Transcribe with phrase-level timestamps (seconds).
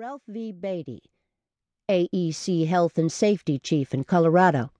[0.00, 0.50] Ralph V.
[0.50, 1.02] Beatty,
[1.90, 4.70] AEC Health and Safety Chief in Colorado.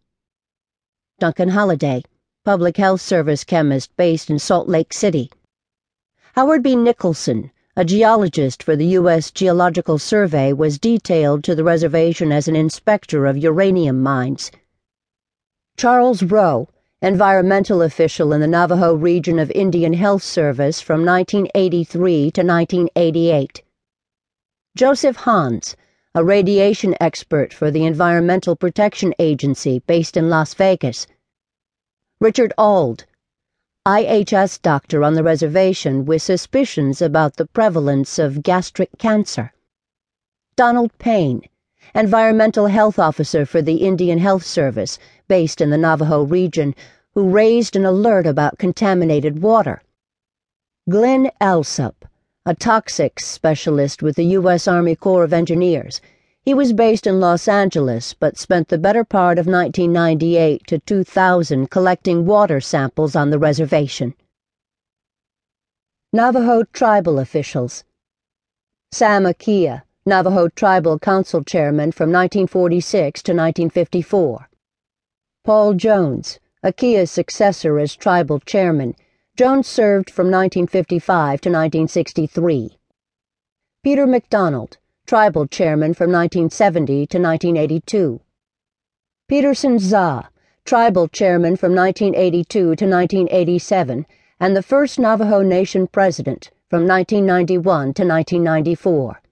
[1.19, 2.05] Duncan Holaday,
[2.47, 5.31] Public Health Service chemist based in Salt Lake City.
[6.35, 6.75] Howard B.
[6.75, 9.31] Nicholson, a geologist for the U.S.
[9.31, 14.51] Geological Survey, was detailed to the reservation as an inspector of uranium mines.
[15.77, 16.67] Charles Rowe,
[17.03, 23.63] environmental official in the Navajo region of Indian Health Service from 1983 to 1988.
[24.81, 25.77] Joseph Hans,
[26.15, 31.07] a radiation expert for the Environmental Protection Agency based in Las Vegas.
[32.19, 33.05] Richard Auld,
[33.87, 39.53] IHS doctor on the reservation with suspicions about the prevalence of gastric cancer.
[40.57, 41.43] Donald Payne,
[41.95, 46.75] environmental health officer for the Indian Health Service based in the Navajo region,
[47.13, 49.83] who raised an alert about contaminated water.
[50.89, 52.07] Glenn Alsop,
[52.47, 54.67] a toxics specialist with the U.S.
[54.67, 56.01] Army Corps of Engineers.
[56.43, 61.71] He was based in Los Angeles, but spent the better part of 1998 to 2000
[61.71, 64.15] collecting water samples on the reservation.
[66.15, 67.85] Navajo tribal officials.
[68.91, 74.49] Sam Akeah, Navajo Tribal Council Chairman from 1946 to 1954.
[75.45, 78.95] Paul Jones, Akeah's successor as tribal chairman
[79.37, 82.79] Jones served from 1955 to 1963.
[83.83, 88.21] Peter McDonald, tribal chairman from 1970 to 1982.
[89.29, 90.29] Peterson Zah,
[90.65, 94.07] tribal chairman from 1982 to 1987,
[94.39, 99.23] and the first Navajo Nation president from 1991 to 1994.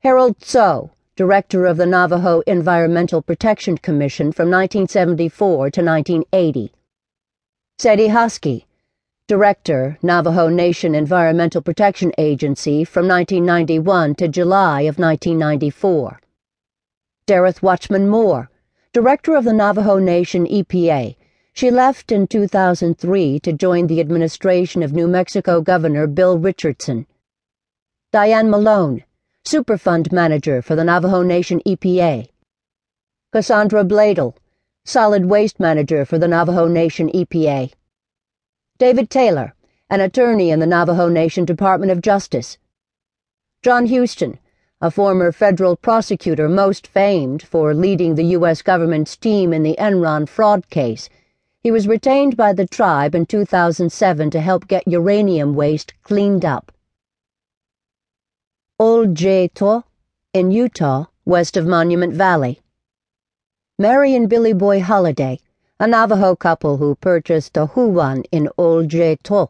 [0.00, 6.72] Harold Tso, director of the Navajo Environmental Protection Commission from 1974 to 1980.
[7.78, 8.64] Sadie Hoskie,
[9.28, 16.18] Director, Navajo Nation Environmental Protection Agency from 1991 to July of 1994.
[17.26, 18.50] Derrith Watchman Moore,
[18.94, 21.14] Director of the Navajo Nation EPA.
[21.52, 27.06] She left in 2003 to join the administration of New Mexico Governor Bill Richardson.
[28.10, 29.04] Diane Malone,
[29.46, 32.30] Superfund Manager for the Navajo Nation EPA.
[33.34, 34.34] Cassandra Bladel,
[34.86, 37.70] Solid Waste Manager for the Navajo Nation EPA.
[38.78, 39.54] David Taylor,
[39.90, 42.58] an attorney in the Navajo Nation Department of Justice.
[43.60, 44.38] John Hueston,
[44.80, 48.62] a former federal prosecutor most famed for leading the U.S.
[48.62, 51.08] government's team in the Enron fraud case.
[51.60, 56.70] He was retained by the tribe in 2007 to help get uranium waste cleaned up.
[58.80, 59.82] Oljato,
[60.32, 62.60] in Utah, west of Monument Valley.
[63.76, 65.40] Mary and Billy Boy Holliday,
[65.80, 69.48] a Navajo couple who purchased a huwan in Old To.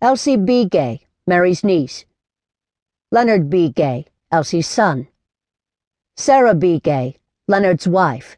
[0.00, 2.04] Elsie Begay, Mary's niece.
[3.12, 5.06] Leonard Begay, Elsie's son.
[6.16, 7.14] Sarah Begay,
[7.46, 8.36] Leonard's wife.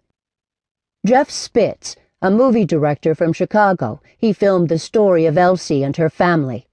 [1.06, 6.10] Jeff Spitz, a movie director from Chicago, he filmed the story of Elsie and her
[6.10, 6.66] family.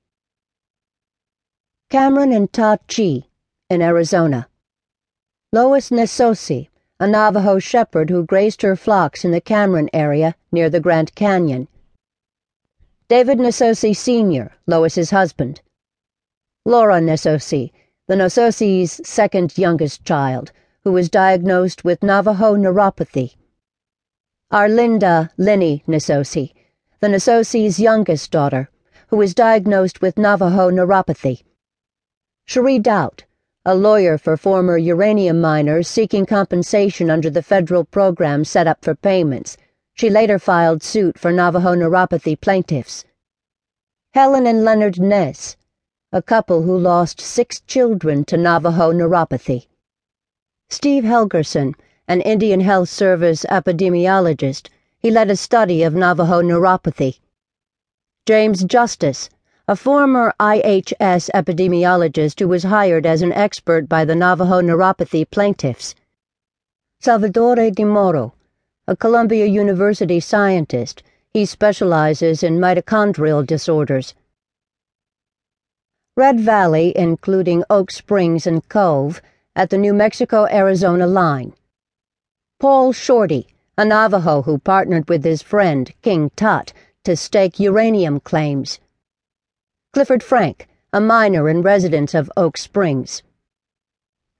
[1.90, 3.24] Cameron and Ta Chi,
[3.70, 4.50] in Arizona.
[5.54, 6.68] Lois Neztsosie,
[7.01, 11.67] a Navajo shepherd who grazed her flocks in the Cameron area near the Grand Canyon.
[13.07, 15.62] David Neztsosie Sr., Lois's husband.
[16.63, 17.72] Laura Neztsosie,
[18.07, 20.51] the Neztsosie's second youngest child,
[20.84, 23.33] who was diagnosed with Navajo neuropathy.
[24.53, 26.53] Arlinda Lenny Neztsosie,
[27.00, 28.69] the Neztsosie's youngest daughter,
[29.07, 31.41] who was diagnosed with Navajo neuropathy.
[32.45, 33.23] Cherie Doubt,
[33.64, 38.96] a lawyer for former uranium miners seeking compensation under the federal program set up for
[38.96, 39.56] payments.
[39.94, 43.06] She later filed suit for Navajo neuropathy plaintiffs.
[44.16, 45.58] Helen and Leonard Nez,
[46.12, 49.68] a couple who lost six children to Navajo neuropathy.
[50.72, 51.76] Steve Helgerson,
[52.08, 57.20] an Indian Health Service epidemiologist, he led a study of Navajo neuropathy.
[58.26, 59.30] James Justice,
[59.68, 65.94] a former IHS epidemiologist who was hired as an expert by the Navajo neuropathy plaintiffs.
[67.00, 68.31] Salvatore DiMauro,
[68.88, 71.04] a Columbia University scientist,
[71.34, 74.16] he specializes in mitochondrial disorders.
[76.18, 79.22] Red Valley, including Oak Springs and Cove,
[79.56, 81.54] at the New Mexico Arizona line.
[82.60, 83.48] Paul Shorty,
[83.78, 86.74] a Navajo who partnered with his friend, King Tut,
[87.04, 88.80] to stake uranium claims.
[89.94, 93.24] Clifford Frank, a miner and resident of Oak Springs.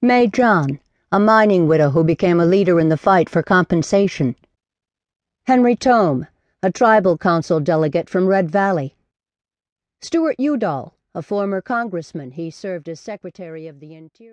[0.00, 0.80] May John,
[1.12, 4.34] a mining widow who became a leader in the fight for compensation.
[5.44, 6.26] Henry Tome,
[6.62, 8.94] a tribal council delegate from Red Valley.
[10.00, 14.30] Stewart Udall, a former congressman, he served as Secretary of the Interior.